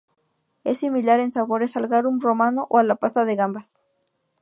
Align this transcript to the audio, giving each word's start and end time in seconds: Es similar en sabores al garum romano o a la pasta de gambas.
Es 0.63 0.79
similar 0.79 1.19
en 1.19 1.31
sabores 1.31 1.77
al 1.77 1.87
garum 1.87 2.19
romano 2.19 2.65
o 2.71 2.79
a 2.79 2.83
la 2.83 2.95
pasta 2.95 3.23
de 3.23 3.35
gambas. 3.35 3.79